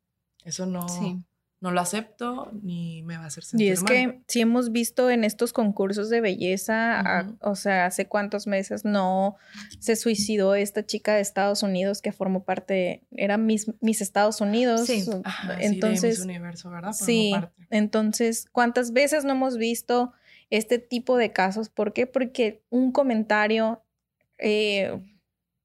[0.44, 0.86] eso no,
[1.62, 5.10] no lo acepto ni me va a hacer sentir Y es que si hemos visto
[5.10, 9.36] en estos concursos de belleza, o sea, hace cuántos meses no
[9.78, 14.86] se suicidó esta chica de Estados Unidos que formó parte, era Miss, Estados Unidos.
[14.86, 15.04] Sí,
[15.60, 16.92] entonces, sí, Universo, ¿verdad?
[16.92, 17.32] sí,
[17.70, 20.12] entonces, ¿cuántas veces no hemos visto
[20.50, 21.68] este tipo de casos?
[21.68, 22.08] ¿Por qué?
[22.08, 23.84] Porque un comentario...
[24.38, 25.00] Eh,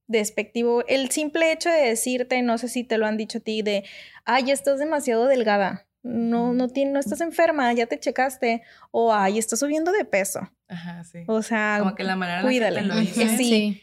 [0.08, 3.62] despectivo, el simple hecho de decirte, no sé si te lo han dicho a ti,
[3.62, 3.84] de,
[4.26, 9.38] ay, estás demasiado delgada no, no, tiene, no estás enferma, ya te checaste, o ay,
[9.38, 10.40] estás subiendo de peso.
[10.68, 11.20] Ajá, sí.
[11.28, 12.82] O sea, como que la manera cuídale.
[12.82, 13.82] que te lo dicen, sí,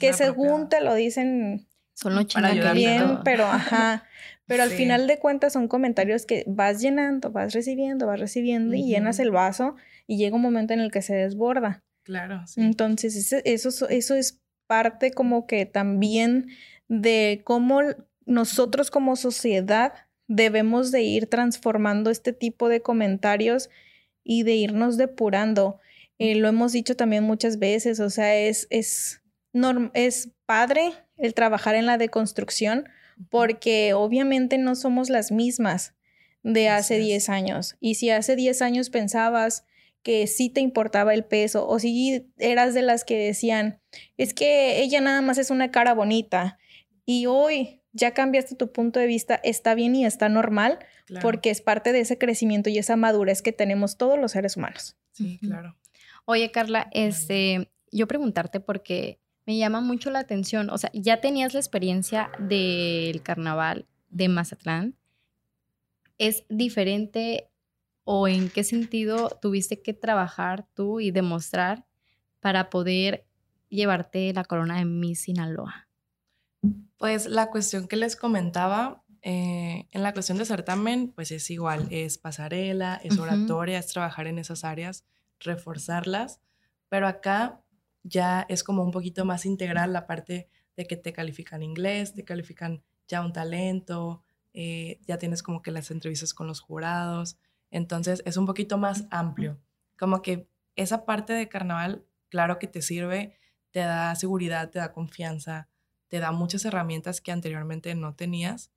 [0.00, 2.26] que según te lo dicen son los
[2.74, 4.04] bien, pero ajá.
[4.48, 8.84] Pero al final de cuentas son comentarios que vas llenando, vas recibiendo, vas recibiendo y
[8.84, 9.74] llenas el vaso
[10.06, 11.82] y llega un momento en el que se desborda.
[12.04, 12.46] Claro.
[12.46, 12.60] Sí.
[12.60, 16.48] Entonces, eso, eso, eso es parte como que también
[16.88, 17.80] de cómo
[18.24, 19.92] nosotros como sociedad
[20.28, 23.70] debemos de ir transformando este tipo de comentarios
[24.24, 25.80] y de irnos depurando.
[26.18, 29.22] Eh, lo hemos dicho también muchas veces, o sea, es, es,
[29.94, 32.88] es padre el trabajar en la deconstrucción
[33.30, 35.94] porque obviamente no somos las mismas
[36.42, 37.76] de hace 10 años.
[37.80, 39.64] Y si hace 10 años pensabas
[40.06, 43.80] que sí te importaba el peso o si eras de las que decían,
[44.16, 46.60] es que ella nada más es una cara bonita
[47.04, 50.78] y hoy ya cambiaste tu punto de vista, está bien y está normal,
[51.20, 54.96] porque es parte de ese crecimiento y esa madurez que tenemos todos los seres humanos.
[55.10, 55.76] Sí, claro.
[56.24, 61.52] Oye, Carla, este, yo preguntarte porque me llama mucho la atención, o sea, ya tenías
[61.52, 64.94] la experiencia del carnaval de Mazatlán.
[66.16, 67.50] ¿Es diferente
[68.08, 71.84] o en qué sentido tuviste que trabajar tú y demostrar
[72.38, 73.26] para poder
[73.68, 75.88] llevarte la corona de Miss Sinaloa?
[76.98, 81.88] Pues la cuestión que les comentaba, eh, en la cuestión de certamen, pues es igual,
[81.90, 85.04] es pasarela, es oratoria, es trabajar en esas áreas,
[85.40, 86.40] reforzarlas,
[86.88, 87.60] pero acá
[88.04, 92.24] ya es como un poquito más integral la parte de que te califican inglés, te
[92.24, 94.22] califican ya un talento,
[94.54, 97.36] eh, ya tienes como que las entrevistas con los jurados,
[97.70, 99.60] entonces es un poquito más amplio,
[99.98, 103.38] como que esa parte de carnaval, claro que te sirve,
[103.70, 105.68] te da seguridad, te da confianza,
[106.08, 108.70] te da muchas herramientas que anteriormente no tenías.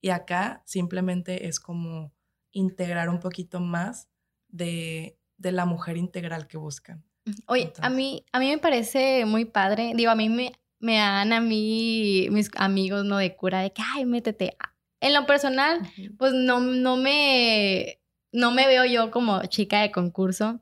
[0.00, 2.12] Y acá simplemente es como
[2.52, 4.08] integrar un poquito más
[4.48, 7.04] de, la mujer integral que buscan.
[7.46, 9.92] Oye, a, mí, a mí me parece muy padre.
[9.94, 13.18] Digo, a mí me, me dan a mí mis amigos, ¿no?
[13.18, 14.56] De cura, de que, ay, métete.
[15.00, 15.80] En lo personal,
[16.16, 18.00] pues no, no me,
[18.38, 20.60] no me veo yo como chica de concurso,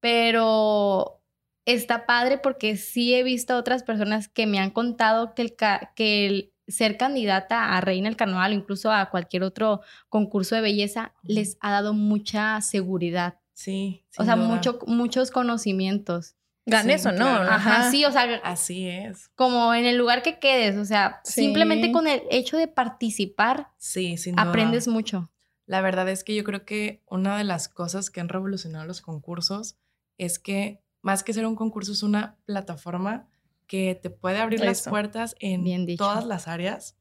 [0.00, 1.22] pero
[1.66, 5.56] está padre porque sí he visto a otras personas que me han contado que el,
[5.94, 10.62] que el ser candidata a Reina del Carnaval o incluso a cualquier otro concurso de
[10.62, 13.40] belleza les ha dado mucha seguridad.
[13.52, 14.06] Sí.
[14.16, 16.34] O sea, mucho, muchos conocimientos.
[16.64, 17.26] Ganes o no.
[17.26, 17.90] Ajá.
[17.90, 18.40] sí, o sea.
[18.42, 19.28] Así es.
[19.36, 24.16] Como en el lugar que quedes, o sea, simplemente con el hecho de participar, sí,
[24.36, 25.30] aprendes mucho.
[25.66, 29.00] La verdad es que yo creo que una de las cosas que han revolucionado los
[29.00, 29.76] concursos
[30.16, 33.28] es que más que ser un concurso es una plataforma
[33.66, 36.96] que te puede abrir las puertas en todas las áreas,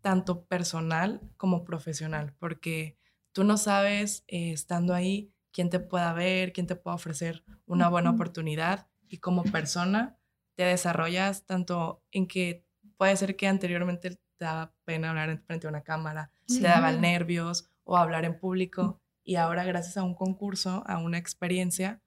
[0.00, 2.98] tanto personal como profesional, porque
[3.32, 7.88] tú no sabes eh, estando ahí quién te pueda ver, quién te pueda ofrecer una
[7.88, 10.18] buena oportunidad y como persona
[10.54, 12.64] te desarrollas tanto en que
[12.96, 17.70] puede ser que anteriormente te daba pena hablar frente a una cámara, te daban nervios
[17.88, 22.02] o hablar en público y ahora gracias a un concurso, a una experiencia,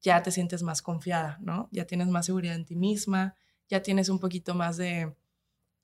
[0.00, 1.68] ya te sientes más confiada, ¿no?
[1.72, 3.34] Ya tienes más seguridad en ti misma,
[3.68, 5.16] ya tienes un poquito más de,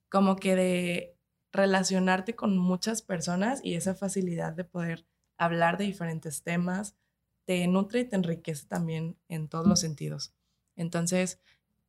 [0.09, 1.17] como que de
[1.51, 5.07] relacionarte con muchas personas y esa facilidad de poder
[5.39, 6.95] hablar de diferentes temas
[7.45, 10.33] te nutre y te enriquece también en todos los sentidos.
[10.77, 11.41] Entonces,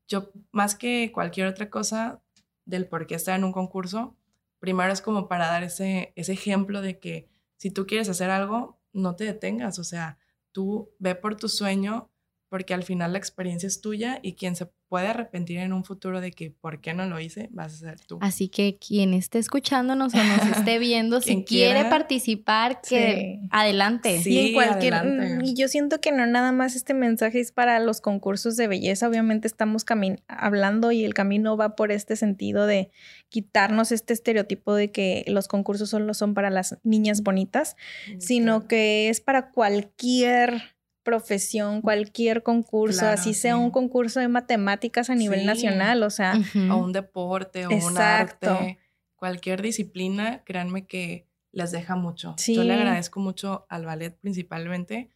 [0.07, 2.23] yo más que cualquier otra cosa
[2.65, 4.17] del por qué estar en un concurso,
[4.57, 7.31] primero es como para dar ese, ese ejemplo de que
[7.63, 10.17] si tú quieres hacer algo, no te detengas, o sea,
[10.51, 12.11] tú ve por tu sueño
[12.53, 16.21] porque al final la experiencia es tuya y quien se puede arrepentir en un futuro
[16.21, 18.19] de que por qué no lo hice, vas a ser tú.
[18.21, 24.21] Así que quien esté escuchándonos o nos esté viendo, si quiere participar, que adelante.
[24.21, 24.93] Sí, cualquier.
[25.03, 28.67] Mm, y yo siento que no nada más este mensaje es para los concursos de
[28.67, 29.07] belleza.
[29.07, 29.83] Obviamente estamos
[30.27, 32.91] hablando y el camino va por este sentido de
[33.29, 37.77] quitarnos este estereotipo de que los concursos solo son para las niñas bonitas,
[38.13, 40.72] mm, sino que es para cualquier
[41.03, 46.33] profesión, cualquier concurso, así sea un concurso de matemáticas a nivel nacional, o sea.
[46.71, 48.79] O un deporte, o un arte,
[49.15, 52.35] cualquier disciplina, créanme que les deja mucho.
[52.47, 55.11] Yo le agradezco mucho al ballet principalmente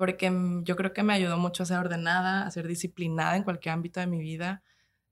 [0.00, 3.74] porque yo creo que me ayudó mucho a ser ordenada, a ser disciplinada en cualquier
[3.74, 4.62] ámbito de mi vida.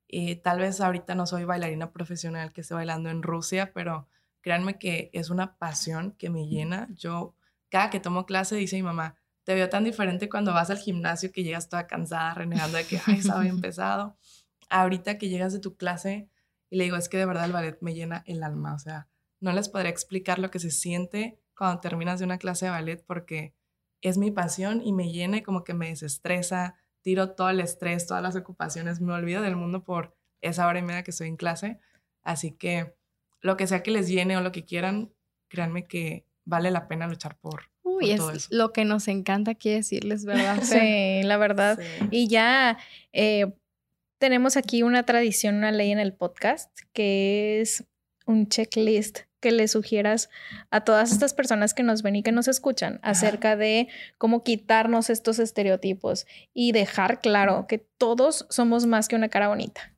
[0.07, 4.09] Y tal vez ahorita no soy bailarina profesional que esté bailando en Rusia, pero
[4.41, 6.89] créanme que es una pasión que me llena.
[6.95, 7.35] Yo,
[7.69, 9.17] cada que tomo clase, dice mi mamá,
[9.49, 13.01] te veo tan diferente cuando vas al gimnasio que llegas toda cansada, renegando de que,
[13.07, 14.15] ay, estaba bien pesado.
[14.69, 16.29] Ahorita que llegas de tu clase
[16.69, 18.75] y le digo, es que de verdad el ballet me llena el alma.
[18.75, 19.09] O sea,
[19.41, 23.03] no les podría explicar lo que se siente cuando terminas de una clase de ballet
[23.07, 23.55] porque
[24.03, 28.07] es mi pasión y me llena y como que me desestresa, tiro todo el estrés,
[28.07, 31.39] todas las ocupaciones, me olvido del mundo por esa hora y media que estoy en
[31.39, 31.81] clase.
[32.23, 32.95] Así que
[33.41, 35.11] lo que sea que les llene o lo que quieran,
[35.49, 40.25] créanme que vale la pena luchar por, y es lo que nos encanta aquí decirles,
[40.25, 40.59] ¿verdad?
[40.63, 41.79] sí, la verdad.
[42.11, 42.79] Y ya
[43.13, 43.53] eh,
[44.19, 47.85] tenemos aquí una tradición, una ley en el podcast, que es
[48.27, 50.31] un checklist que le sugieras
[50.71, 55.11] a todas estas personas que nos ven y que nos escuchan acerca de cómo quitarnos
[55.11, 59.95] estos estereotipos y dejar claro que todos somos más que una cara bonita.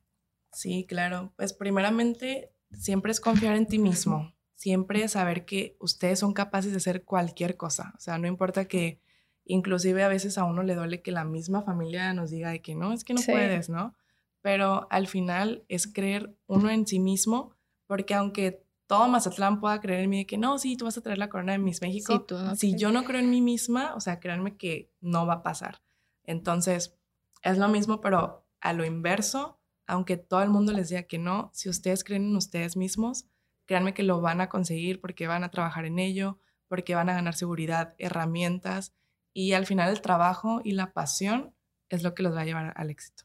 [0.53, 1.33] Sí, claro.
[1.37, 6.77] Pues primeramente, siempre es confiar en ti mismo siempre saber que ustedes son capaces de
[6.77, 7.93] hacer cualquier cosa.
[7.97, 9.01] O sea, no importa que
[9.43, 12.75] inclusive a veces a uno le duele que la misma familia nos diga de que
[12.75, 13.95] no, es que no puedes, ¿no?
[14.41, 17.55] Pero al final es creer uno en sí mismo,
[17.87, 21.01] porque aunque todo Mazatlán pueda creer en mí de que no, sí, tú vas a
[21.01, 22.23] traer la corona de Miss México,
[22.55, 25.81] si yo no creo en mí misma, o sea, créanme que no va a pasar.
[26.23, 26.95] Entonces,
[27.41, 31.49] es lo mismo, pero a lo inverso, aunque todo el mundo les diga que no,
[31.51, 33.25] si ustedes creen en ustedes mismos,
[33.65, 37.13] créanme que lo van a conseguir porque van a trabajar en ello, porque van a
[37.13, 38.93] ganar seguridad, herramientas
[39.33, 41.53] y al final el trabajo y la pasión
[41.89, 43.23] es lo que los va a llevar al éxito.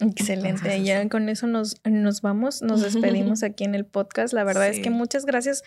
[0.00, 4.32] Excelente, ya con eso nos, nos vamos, nos despedimos aquí en el podcast.
[4.32, 5.64] La verdad es que muchas gracias,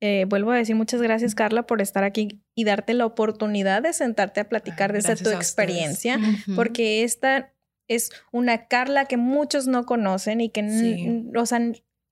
[0.00, 3.92] eh, vuelvo a decir muchas gracias Carla por estar aquí y darte la oportunidad de
[3.92, 6.18] sentarte a platicar desde tu experiencia,
[6.54, 7.52] porque esta
[7.88, 11.60] es una Carla que muchos no conocen y que, o sea,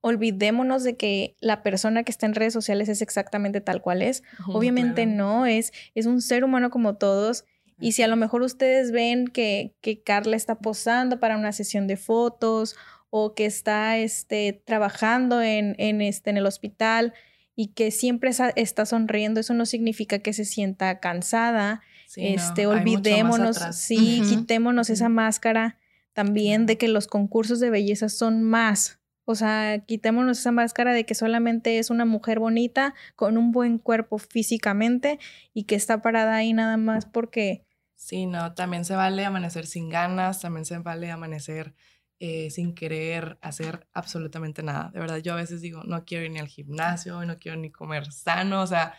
[0.00, 4.22] olvidémonos de que la persona que está en redes sociales es exactamente tal cual es.
[4.46, 7.44] Obviamente no, es, es un ser humano como todos.
[7.80, 11.87] Y si a lo mejor ustedes ven que, que Carla está posando para una sesión
[11.87, 12.76] de fotos
[13.11, 17.14] o que está este, trabajando en, en, este, en el hospital
[17.55, 21.82] y que siempre está sonriendo, eso no significa que se sienta cansada.
[22.16, 25.78] este, olvidémonos, sí, quitémonos esa máscara
[26.12, 28.97] también de que los concursos de belleza son más
[29.31, 33.79] o sea, quitémonos esa máscara de que solamente es una mujer bonita con un buen
[33.79, 35.18] cuerpo físicamente
[35.53, 37.64] y que está parada ahí nada más porque
[37.99, 41.74] Sí, no, también se vale amanecer sin ganas, también se vale amanecer
[42.20, 44.91] eh, sin querer hacer absolutamente nada.
[44.95, 47.72] De verdad, yo a veces digo, no quiero ir ni al gimnasio, no quiero ni
[47.72, 48.95] comer sano, o sea,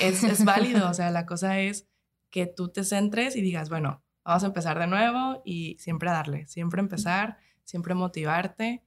[0.00, 1.86] es, es válido, o sea, la cosa es
[2.30, 6.14] que tú te centres y digas, bueno, vamos a empezar de nuevo y siempre a
[6.14, 8.82] darle, siempre empezar, siempre motivarte,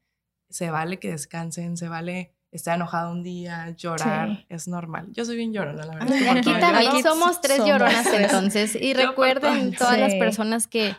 [0.51, 5.07] se vale que descansen, se vale estar enojado un día, llorar, es normal.
[5.11, 6.37] Yo soy bien llorona, la verdad.
[6.37, 8.75] Aquí también somos tres lloronas entonces.
[8.75, 10.95] Y recuerden todas las personas que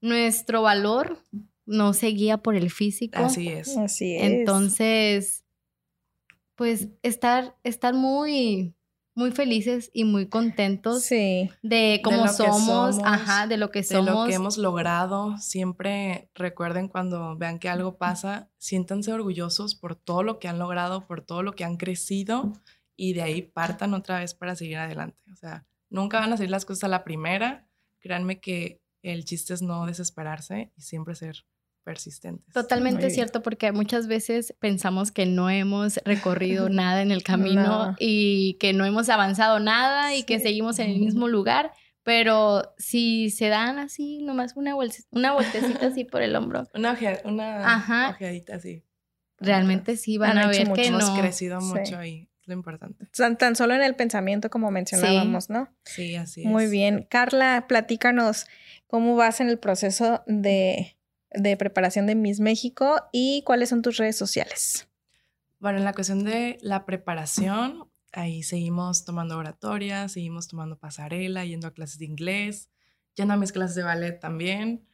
[0.00, 1.18] nuestro valor
[1.64, 3.18] no se guía por el físico.
[3.18, 3.76] Así es.
[3.76, 4.22] Así es.
[4.22, 5.44] Entonces,
[6.54, 8.75] pues estar, estar muy
[9.16, 14.04] muy felices y muy contentos de cómo somos, ajá, de lo que somos.
[14.04, 15.38] De lo que hemos logrado.
[15.38, 21.06] Siempre recuerden cuando vean que algo pasa, siéntanse orgullosos por todo lo que han logrado,
[21.06, 22.52] por todo lo que han crecido
[22.94, 25.18] y de ahí partan otra vez para seguir adelante.
[25.32, 27.66] O sea, nunca van a salir las cosas a la primera.
[28.00, 31.46] Créanme que el chiste es no desesperarse y siempre ser
[31.86, 32.52] persistentes.
[32.52, 38.54] Totalmente cierto, porque muchas veces pensamos que no hemos recorrido nada en el camino y
[38.58, 41.70] que no hemos avanzado nada y que seguimos en el mismo lugar,
[42.02, 44.74] pero si se dan así, nomás una,
[45.12, 46.66] una vueltecita así por el hombro.
[46.74, 48.82] Una, una ojeadita así.
[49.38, 50.98] Realmente sí van a ver que no.
[50.98, 53.06] Hemos crecido mucho ahí, es lo importante.
[53.16, 55.68] Tan, tan, solo en el pensamiento como mencionábamos, ¿no?
[55.84, 56.48] Sí, así es.
[56.48, 57.06] Muy bien.
[57.08, 58.46] Carla, platícanos
[58.88, 60.95] cómo vas en el proceso de
[61.36, 64.88] de preparación de Miss México y cuáles son tus redes sociales.
[65.58, 71.68] Bueno, en la cuestión de la preparación, ahí seguimos tomando oratoria, seguimos tomando pasarela, yendo
[71.68, 72.70] a clases de inglés,
[73.14, 74.86] yendo a mis clases de ballet también.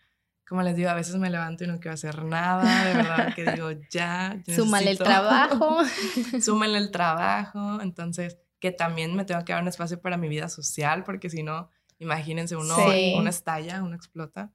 [0.47, 3.51] Como les digo, a veces me levanto y no quiero hacer nada, de verdad que
[3.53, 4.43] digo, ya.
[4.47, 5.79] Súmale el trabajo.
[6.41, 7.81] Súmale el trabajo.
[7.81, 11.43] Entonces, que también me tengo que dar un espacio para mi vida social, porque si
[11.43, 12.77] no, imagínense, uno,
[13.17, 14.53] uno estalla, uno explota.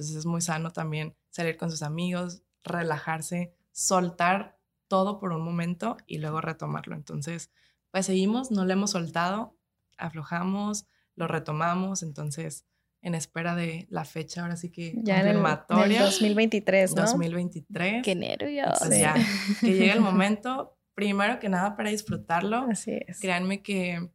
[0.00, 5.98] Entonces es muy sano también salir con sus amigos, relajarse, soltar todo por un momento
[6.06, 6.96] y luego retomarlo.
[6.96, 7.50] Entonces,
[7.90, 9.58] pues seguimos, no lo hemos soltado,
[9.98, 10.86] aflojamos,
[11.16, 12.64] lo retomamos, entonces
[13.02, 15.98] en espera de la fecha ahora sí que ya confirmatoria.
[15.98, 17.02] En 2023, ¿no?
[17.02, 18.02] 2023.
[18.02, 18.78] Qué nervios.
[18.88, 19.14] ya,
[19.60, 22.66] que llegue el momento, primero que nada para disfrutarlo.
[22.70, 23.20] Así es.
[23.20, 24.10] Créanme que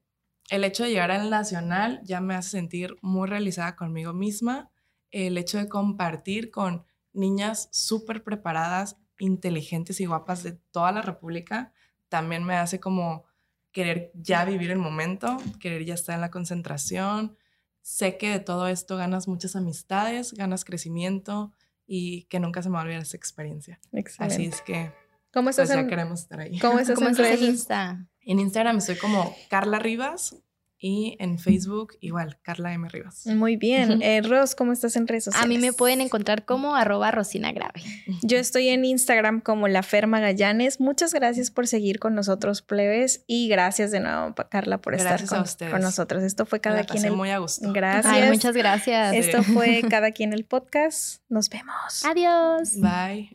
[0.49, 4.71] el hecho de llegar al nacional ya me hace sentir muy realizada conmigo misma.
[5.17, 11.71] El hecho de compartir con niñas súper preparadas, inteligentes y guapas de toda la República,
[12.09, 13.23] también me hace como
[13.71, 17.37] querer ya vivir el momento, querer ya estar en la concentración.
[17.81, 21.53] Sé que de todo esto ganas muchas amistades, ganas crecimiento
[21.87, 23.79] y que nunca se me va a olvidar esa experiencia.
[24.19, 24.91] Así es que
[25.31, 26.59] ¿Cómo estás pues ya queremos estar ahí.
[26.59, 28.05] ¿Cómo estás, ¿Cómo estás en Insta?
[28.19, 30.35] En Instagram estoy como Carla Rivas
[30.77, 32.87] y en Facebook, igual, Carla M.
[32.89, 33.25] Rivas.
[33.27, 34.01] Muy bien.
[34.01, 35.45] Eh, Ros, ¿cómo estás en redes sociales?
[35.45, 37.81] A mí me pueden encontrar como arroba Rosina Grave.
[38.21, 40.79] Yo estoy en Instagram como La Ferma Gallanes.
[40.79, 43.23] Muchas gracias por seguir con nosotros, plebes.
[43.25, 46.23] Y gracias de nuevo, Carla, por estar con, con, nosotros.
[46.23, 47.13] Esto fue Cada quien el...
[47.13, 47.71] muy a gusto.
[47.71, 48.29] Gracias.
[48.29, 49.15] muchas gracias.
[49.15, 51.21] Esto fue Cada quien el podcast.
[51.29, 52.03] Nos vemos.
[52.05, 52.75] Adiós.
[52.81, 53.31] Bye.